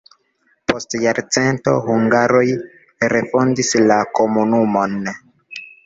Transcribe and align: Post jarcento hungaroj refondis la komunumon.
Post 0.71 0.95
jarcento 1.03 1.75
hungaroj 1.89 2.43
refondis 3.17 3.73
la 3.93 4.03
komunumon. 4.23 5.03